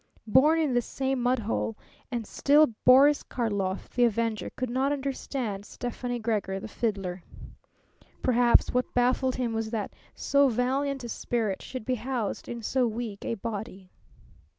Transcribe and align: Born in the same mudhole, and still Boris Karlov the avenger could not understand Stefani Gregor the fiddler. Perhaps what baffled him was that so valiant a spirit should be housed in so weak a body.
Born 0.25 0.57
in 0.59 0.73
the 0.73 0.81
same 0.81 1.21
mudhole, 1.21 1.77
and 2.11 2.25
still 2.25 2.73
Boris 2.85 3.21
Karlov 3.21 3.87
the 3.91 4.03
avenger 4.05 4.49
could 4.55 4.71
not 4.71 4.91
understand 4.91 5.63
Stefani 5.63 6.17
Gregor 6.17 6.59
the 6.59 6.67
fiddler. 6.67 7.21
Perhaps 8.23 8.73
what 8.73 8.95
baffled 8.95 9.35
him 9.35 9.53
was 9.53 9.69
that 9.69 9.93
so 10.15 10.47
valiant 10.49 11.03
a 11.03 11.09
spirit 11.09 11.61
should 11.61 11.85
be 11.85 11.93
housed 12.01 12.49
in 12.49 12.63
so 12.63 12.87
weak 12.87 13.23
a 13.23 13.35
body. 13.35 13.91